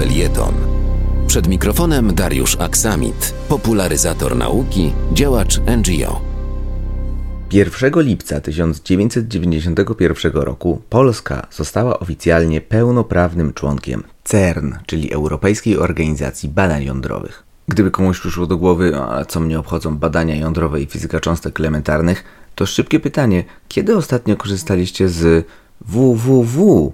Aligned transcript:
felieton. 0.00 0.54
Przed 1.26 1.48
mikrofonem 1.48 2.14
Dariusz 2.14 2.56
Aksamit, 2.60 3.34
popularyzator 3.48 4.36
nauki, 4.36 4.92
działacz 5.12 5.58
NGO. 5.58 6.20
1 7.52 7.92
lipca 7.96 8.40
1991 8.40 10.32
roku 10.32 10.82
Polska 10.90 11.46
została 11.50 11.98
oficjalnie 11.98 12.60
pełnoprawnym 12.60 13.52
członkiem 13.52 14.02
CERN, 14.24 14.72
czyli 14.86 15.12
Europejskiej 15.12 15.78
Organizacji 15.78 16.48
Badań 16.48 16.84
Jądrowych. 16.84 17.42
Gdyby 17.68 17.90
komuś 17.90 18.20
przyszło 18.20 18.46
do 18.46 18.56
głowy, 18.56 18.96
a 18.96 19.24
co 19.24 19.40
mnie 19.40 19.58
obchodzą 19.58 19.98
badania 19.98 20.36
jądrowe 20.36 20.80
i 20.80 20.86
fizyka 20.86 21.20
cząstek 21.20 21.60
elementarnych, 21.60 22.24
to 22.54 22.66
szybkie 22.66 23.00
pytanie, 23.00 23.44
kiedy 23.68 23.96
ostatnio 23.96 24.36
korzystaliście 24.36 25.08
z 25.08 25.46
www 25.80 26.92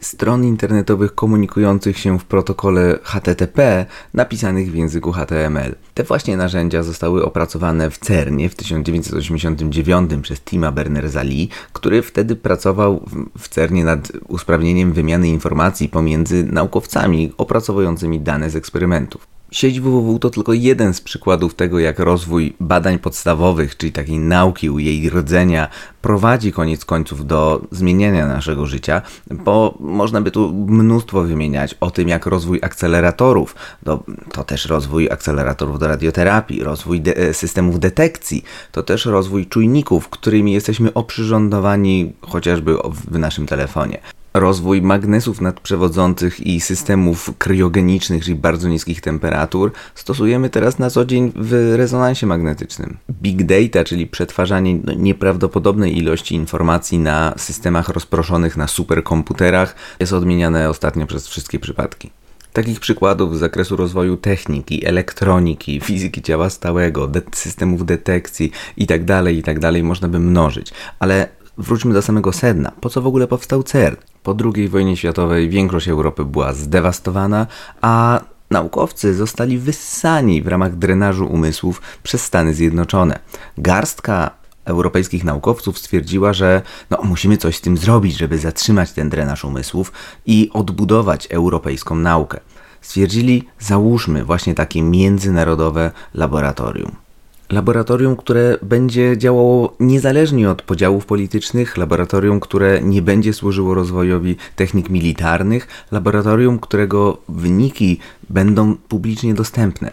stron 0.00 0.44
internetowych 0.44 1.14
komunikujących 1.14 1.98
się 1.98 2.18
w 2.18 2.24
protokole 2.24 2.98
HTTP 3.02 3.86
napisanych 4.14 4.70
w 4.70 4.74
języku 4.74 5.12
HTML. 5.12 5.74
Te 5.94 6.04
właśnie 6.04 6.36
narzędzia 6.36 6.82
zostały 6.82 7.24
opracowane 7.24 7.90
w 7.90 7.98
CERNie 7.98 8.48
w 8.48 8.54
1989 8.54 10.10
przez 10.22 10.40
Tima 10.40 10.72
Berners-Lee, 10.72 11.48
który 11.72 12.02
wtedy 12.02 12.36
pracował 12.36 13.04
w 13.38 13.48
CERNie 13.48 13.84
nad 13.84 14.12
usprawnieniem 14.28 14.92
wymiany 14.92 15.28
informacji 15.28 15.88
pomiędzy 15.88 16.44
naukowcami 16.44 17.32
opracowującymi 17.38 18.20
dane 18.20 18.50
z 18.50 18.56
eksperymentów. 18.56 19.39
Sieć 19.50 19.80
www 19.80 20.18
to 20.18 20.30
tylko 20.30 20.52
jeden 20.52 20.94
z 20.94 21.00
przykładów 21.00 21.54
tego, 21.54 21.78
jak 21.78 21.98
rozwój 21.98 22.54
badań 22.60 22.98
podstawowych, 22.98 23.76
czyli 23.76 23.92
takiej 23.92 24.18
nauki 24.18 24.70
u 24.70 24.78
jej 24.78 25.10
rdzenia, 25.10 25.68
prowadzi 26.02 26.52
koniec 26.52 26.84
końców 26.84 27.26
do 27.26 27.62
zmieniania 27.70 28.26
naszego 28.26 28.66
życia, 28.66 29.02
bo 29.30 29.74
można 29.80 30.20
by 30.20 30.30
tu 30.30 30.52
mnóstwo 30.52 31.22
wymieniać 31.22 31.74
o 31.80 31.90
tym, 31.90 32.08
jak 32.08 32.26
rozwój 32.26 32.58
akceleratorów, 32.62 33.54
to, 33.84 34.04
to 34.32 34.44
też 34.44 34.66
rozwój 34.66 35.10
akceleratorów 35.10 35.78
do 35.78 35.88
radioterapii, 35.88 36.62
rozwój 36.62 37.00
de 37.00 37.34
systemów 37.34 37.80
detekcji, 37.80 38.44
to 38.72 38.82
też 38.82 39.06
rozwój 39.06 39.46
czujników, 39.46 40.08
którymi 40.08 40.52
jesteśmy 40.52 40.94
oprzyrządowani 40.94 42.12
chociażby 42.20 42.76
w 43.10 43.18
naszym 43.18 43.46
telefonie 43.46 44.00
rozwój 44.34 44.82
magnesów 44.82 45.40
nadprzewodzących 45.40 46.40
i 46.40 46.60
systemów 46.60 47.30
kryogenicznych, 47.38 48.24
czyli 48.24 48.36
bardzo 48.36 48.68
niskich 48.68 49.00
temperatur, 49.00 49.72
stosujemy 49.94 50.50
teraz 50.50 50.78
na 50.78 50.90
co 50.90 51.04
dzień 51.04 51.32
w 51.36 51.74
rezonansie 51.76 52.26
magnetycznym. 52.26 52.96
Big 53.22 53.42
data, 53.42 53.84
czyli 53.84 54.06
przetwarzanie 54.06 54.78
no, 54.84 54.92
nieprawdopodobnej 54.92 55.98
ilości 55.98 56.34
informacji 56.34 56.98
na 56.98 57.34
systemach 57.36 57.88
rozproszonych 57.88 58.56
na 58.56 58.66
superkomputerach, 58.66 59.74
jest 60.00 60.12
odmieniane 60.12 60.68
ostatnio 60.68 61.06
przez 61.06 61.28
wszystkie 61.28 61.58
przypadki. 61.58 62.10
Takich 62.52 62.80
przykładów 62.80 63.36
z 63.36 63.40
zakresu 63.40 63.76
rozwoju 63.76 64.16
techniki, 64.16 64.86
elektroniki, 64.86 65.80
fizyki 65.80 66.22
ciała 66.22 66.50
stałego, 66.50 67.08
de 67.08 67.22
systemów 67.32 67.86
detekcji 67.86 68.52
itd., 68.76 69.06
tak 69.06 69.34
itd. 69.34 69.72
Tak 69.72 69.82
można 69.82 70.08
by 70.08 70.18
mnożyć, 70.18 70.72
ale 70.98 71.28
wróćmy 71.60 71.94
do 71.94 72.02
samego 72.02 72.32
sedna. 72.32 72.72
Po 72.80 72.90
co 72.90 73.02
w 73.02 73.06
ogóle 73.06 73.26
powstał 73.26 73.62
CERN? 73.62 73.96
Po 74.22 74.36
II 74.54 74.68
wojnie 74.68 74.96
światowej 74.96 75.48
większość 75.48 75.88
Europy 75.88 76.24
była 76.24 76.52
zdewastowana, 76.52 77.46
a 77.80 78.20
naukowcy 78.50 79.14
zostali 79.14 79.58
wyssani 79.58 80.42
w 80.42 80.48
ramach 80.48 80.76
drenażu 80.76 81.26
umysłów 81.26 81.82
przez 82.02 82.24
Stany 82.24 82.54
Zjednoczone. 82.54 83.18
Garstka 83.58 84.30
europejskich 84.64 85.24
naukowców 85.24 85.78
stwierdziła, 85.78 86.32
że 86.32 86.62
no, 86.90 86.98
musimy 87.04 87.36
coś 87.36 87.56
z 87.56 87.60
tym 87.60 87.76
zrobić, 87.76 88.18
żeby 88.18 88.38
zatrzymać 88.38 88.92
ten 88.92 89.08
drenaż 89.08 89.44
umysłów 89.44 89.92
i 90.26 90.50
odbudować 90.52 91.26
europejską 91.30 91.96
naukę. 91.96 92.40
Stwierdzili, 92.80 93.48
załóżmy 93.58 94.24
właśnie 94.24 94.54
takie 94.54 94.82
międzynarodowe 94.82 95.90
laboratorium. 96.14 97.09
Laboratorium, 97.50 98.16
które 98.16 98.58
będzie 98.62 99.18
działało 99.18 99.76
niezależnie 99.80 100.50
od 100.50 100.62
podziałów 100.62 101.06
politycznych, 101.06 101.76
laboratorium, 101.76 102.40
które 102.40 102.80
nie 102.82 103.02
będzie 103.02 103.32
służyło 103.32 103.74
rozwojowi 103.74 104.36
technik 104.56 104.90
militarnych, 104.90 105.68
laboratorium, 105.90 106.58
którego 106.58 107.18
wyniki 107.28 107.98
będą 108.28 108.76
publicznie 108.76 109.34
dostępne. 109.34 109.92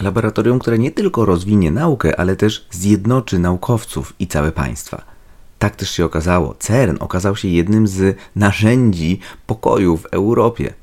Laboratorium, 0.00 0.58
które 0.58 0.78
nie 0.78 0.90
tylko 0.90 1.24
rozwinie 1.24 1.70
naukę, 1.70 2.20
ale 2.20 2.36
też 2.36 2.66
zjednoczy 2.70 3.38
naukowców 3.38 4.12
i 4.18 4.26
całe 4.26 4.52
państwa. 4.52 5.02
Tak 5.58 5.76
też 5.76 5.90
się 5.90 6.04
okazało. 6.04 6.54
CERN 6.58 6.96
okazał 7.00 7.36
się 7.36 7.48
jednym 7.48 7.86
z 7.86 8.16
narzędzi 8.36 9.20
pokoju 9.46 9.96
w 9.96 10.06
Europie 10.06 10.74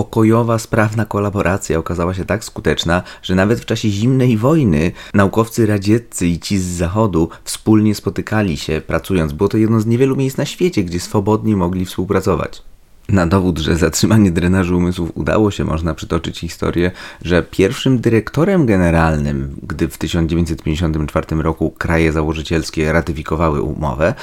pokojowa, 0.00 0.58
sprawna 0.58 1.04
kolaboracja 1.04 1.78
okazała 1.78 2.14
się 2.14 2.24
tak 2.24 2.44
skuteczna, 2.44 3.02
że 3.22 3.34
nawet 3.34 3.60
w 3.60 3.64
czasie 3.64 3.88
zimnej 3.88 4.36
wojny 4.36 4.92
naukowcy 5.14 5.66
radzieccy 5.66 6.26
i 6.26 6.38
ci 6.38 6.58
z 6.58 6.64
zachodu 6.64 7.28
wspólnie 7.44 7.94
spotykali 7.94 8.56
się 8.56 8.80
pracując. 8.86 9.32
Było 9.32 9.48
to 9.48 9.56
jedno 9.56 9.80
z 9.80 9.86
niewielu 9.86 10.16
miejsc 10.16 10.36
na 10.36 10.46
świecie, 10.46 10.84
gdzie 10.84 11.00
swobodnie 11.00 11.56
mogli 11.56 11.84
współpracować. 11.84 12.62
Na 13.08 13.26
dowód, 13.26 13.58
że 13.58 13.76
zatrzymanie 13.76 14.30
drenażu 14.30 14.76
umysłów 14.76 15.10
udało 15.14 15.50
się, 15.50 15.64
można 15.64 15.94
przytoczyć 15.94 16.38
historię, 16.38 16.90
że 17.22 17.42
pierwszym 17.42 18.00
dyrektorem 18.00 18.66
generalnym, 18.66 19.56
gdy 19.62 19.88
w 19.88 19.98
1954 19.98 21.42
roku 21.42 21.70
kraje 21.70 22.12
założycielskie 22.12 22.92
ratyfikowały 22.92 23.62
umowę, 23.62 24.14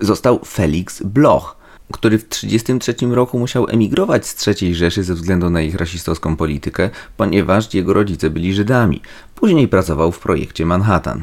został 0.00 0.40
Felix 0.44 1.02
Bloch, 1.02 1.59
który 1.92 2.18
w 2.18 2.24
1933 2.24 3.14
roku 3.14 3.38
musiał 3.38 3.66
emigrować 3.68 4.26
z 4.26 4.48
III 4.48 4.74
Rzeszy 4.74 5.04
ze 5.04 5.14
względu 5.14 5.50
na 5.50 5.62
ich 5.62 5.74
rasistowską 5.74 6.36
politykę, 6.36 6.90
ponieważ 7.16 7.74
jego 7.74 7.92
rodzice 7.92 8.30
byli 8.30 8.54
Żydami. 8.54 9.02
Później 9.34 9.68
pracował 9.68 10.12
w 10.12 10.18
projekcie 10.18 10.66
Manhattan. 10.66 11.22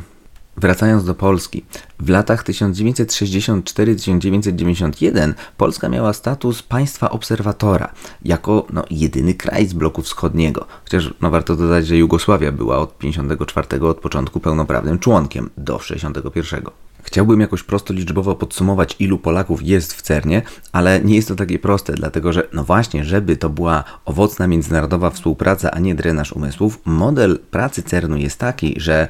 Wracając 0.57 1.05
do 1.05 1.15
Polski, 1.15 1.65
w 1.99 2.09
latach 2.09 2.43
1964-1991 2.43 5.33
Polska 5.57 5.89
miała 5.89 6.13
status 6.13 6.63
państwa 6.63 7.09
obserwatora, 7.09 7.93
jako 8.25 8.65
no, 8.73 8.83
jedyny 8.89 9.33
kraj 9.33 9.67
z 9.67 9.73
bloku 9.73 10.01
wschodniego. 10.01 10.65
Chociaż 10.83 11.13
no, 11.21 11.29
warto 11.29 11.55
dodać, 11.55 11.87
że 11.87 11.97
Jugosławia 11.97 12.51
była 12.51 12.77
od 12.77 12.97
1954 12.97 13.85
od 13.85 13.97
początku 13.97 14.39
pełnoprawnym 14.39 14.99
członkiem 14.99 15.49
do 15.57 15.77
1961. 15.77 16.86
Chciałbym 17.07 17.41
jakoś 17.41 17.63
prosto 17.63 17.93
liczbowo 17.93 18.35
podsumować, 18.35 18.95
ilu 18.99 19.17
Polaków 19.17 19.63
jest 19.63 19.93
w 19.93 20.01
CERNie, 20.01 20.41
ale 20.71 21.01
nie 21.01 21.15
jest 21.15 21.27
to 21.27 21.35
takie 21.35 21.59
proste, 21.59 21.93
dlatego 21.93 22.33
że, 22.33 22.47
no 22.53 22.63
właśnie, 22.63 23.05
żeby 23.05 23.37
to 23.37 23.49
była 23.49 23.83
owocna 24.05 24.47
międzynarodowa 24.47 25.09
współpraca, 25.09 25.71
a 25.71 25.79
nie 25.79 25.95
drenaż 25.95 26.31
umysłów, 26.31 26.79
model 26.85 27.39
pracy 27.51 27.83
CERNu 27.83 28.17
jest 28.17 28.39
taki, 28.39 28.73
że 28.77 29.07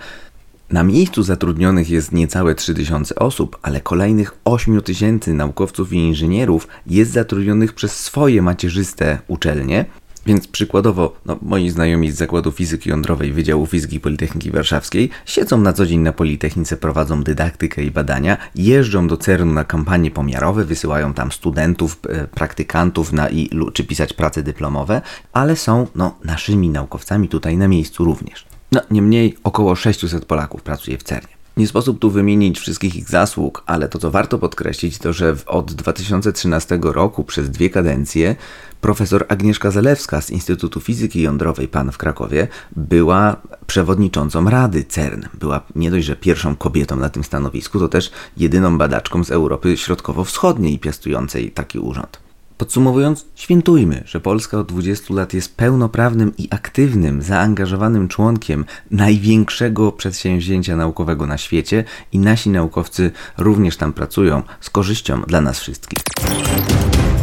na 0.72 0.84
miejscu 0.84 1.24
zatrudnionych 1.24 1.90
jest 1.90 2.12
niecałe 2.12 2.56
3000 2.56 3.16
osób, 3.16 3.58
ale 3.62 3.82
kolejnych 3.82 4.34
8000 4.46 5.34
naukowców 5.34 5.94
i 5.94 5.98
inżynierów 5.98 6.68
jest 6.88 7.12
zatrudnionych 7.12 7.74
przez 7.74 8.00
swoje 8.00 8.42
macierzyste 8.42 9.20
uczelnie, 9.28 9.86
więc 10.28 10.48
przykładowo, 10.48 11.16
no, 11.26 11.38
moi 11.42 11.70
znajomi 11.70 12.12
z 12.12 12.16
Zakładu 12.16 12.52
Fizyki 12.52 12.90
Jądrowej 12.90 13.34
Wydziału 13.34 13.66
Fizyki 13.66 14.00
Politechniki 14.00 14.52
Warszawskiej 14.52 15.10
siedzą 15.26 15.58
na 15.58 15.74
co 15.74 15.86
dzień 15.86 16.00
na 16.00 16.14
Politechnice, 16.14 16.78
prowadzą 16.78 17.24
dydaktykę 17.24 17.84
i 17.84 17.92
badania, 17.92 18.38
jeżdżą 18.56 19.08
do 19.08 19.18
CERN-u 19.18 19.54
na 19.54 19.64
kampanie 19.64 20.12
pomiarowe, 20.12 20.66
wysyłają 20.66 21.14
tam 21.14 21.32
studentów, 21.32 22.00
e, 22.10 22.28
praktykantów 22.28 23.14
na 23.14 23.30
i, 23.30 23.50
czy 23.74 23.84
pisać 23.84 24.14
prace 24.14 24.44
dyplomowe, 24.44 25.02
ale 25.34 25.56
są 25.56 25.88
no, 25.96 26.16
naszymi 26.24 26.70
naukowcami 26.70 27.28
tutaj 27.28 27.58
na 27.58 27.68
miejscu 27.68 28.06
również. 28.06 28.46
No, 28.72 28.82
niemniej 28.92 29.38
około 29.44 29.76
600 29.76 30.26
Polaków 30.26 30.64
pracuje 30.64 30.98
w 30.98 31.04
CERNie. 31.04 31.37
Nie 31.58 31.68
sposób 31.68 32.00
tu 32.00 32.12
wymienić 32.12 32.60
wszystkich 32.60 32.96
ich 32.96 33.10
zasług, 33.10 33.64
ale 33.66 33.90
to 33.90 34.00
co 34.00 34.12
warto 34.12 34.40
podkreślić 34.40 34.98
to, 34.98 35.14
że 35.14 35.36
od 35.46 35.74
2013 35.74 36.80
roku 36.82 37.24
przez 37.24 37.50
dwie 37.50 37.70
kadencje 37.70 38.36
profesor 38.82 39.26
Agnieszka 39.28 39.72
Zalewska 39.72 40.22
z 40.22 40.30
Instytutu 40.30 40.80
Fizyki 40.80 41.22
Jądrowej 41.22 41.68
PAN 41.68 41.92
w 41.92 41.98
Krakowie 41.98 42.48
była 42.76 43.36
przewodniczącą 43.68 44.50
Rady 44.50 44.84
CERN. 44.84 45.24
Była 45.34 45.62
nie 45.76 45.92
dość, 45.92 46.06
że 46.06 46.16
pierwszą 46.16 46.56
kobietą 46.56 46.96
na 46.96 47.10
tym 47.10 47.24
stanowisku, 47.24 47.80
to 47.80 47.88
też 47.88 48.12
jedyną 48.38 48.78
badaczką 48.78 49.24
z 49.24 49.32
Europy 49.32 49.78
Środkowo-Wschodniej 49.78 50.80
piastującej 50.80 51.52
taki 51.52 51.80
urząd. 51.80 52.27
Podsumowując, 52.58 53.26
świętujmy, 53.36 54.04
że 54.06 54.20
Polska 54.20 54.58
od 54.58 54.68
20 54.68 55.14
lat 55.14 55.34
jest 55.34 55.56
pełnoprawnym 55.56 56.34
i 56.38 56.48
aktywnym, 56.52 57.22
zaangażowanym 57.22 58.08
członkiem 58.08 58.66
największego 58.92 59.92
przedsięwzięcia 59.92 60.76
naukowego 60.76 61.28
na 61.28 61.38
świecie 61.38 61.84
i 62.12 62.20
nasi 62.20 62.50
naukowcy 62.50 63.12
również 63.38 63.78
tam 63.78 63.94
pracują 63.94 64.44
z 64.62 64.70
korzyścią 64.70 65.22
dla 65.22 65.42
nas 65.42 65.60
wszystkich. 65.60 66.00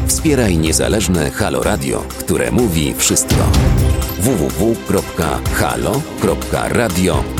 Wspieraj 0.07 0.59
niezależne 0.59 1.31
Halo 1.31 1.63
Radio, 1.63 2.05
które 2.19 2.51
mówi 2.51 2.95
wszystko. 2.97 3.51
www.halo.radio 4.21 4.85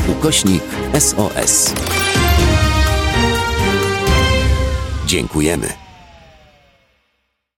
ukośnik 0.07 0.63
SOS. 0.99 1.73
Dziękujemy. 5.07 5.84